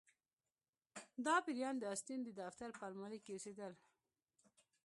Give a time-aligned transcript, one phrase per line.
[1.25, 3.73] دا پیریان د اسټین د دفتر په المارۍ کې اوسیدل